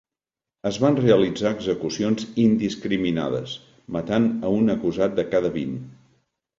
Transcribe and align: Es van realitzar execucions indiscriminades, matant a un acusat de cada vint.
Es 0.69 0.79
van 0.83 0.95
realitzar 1.01 1.51
execucions 1.57 2.27
indiscriminades, 2.45 3.55
matant 4.01 4.29
a 4.51 4.57
un 4.59 4.79
acusat 4.81 5.19
de 5.23 5.31
cada 5.33 5.57
vint. 5.65 5.81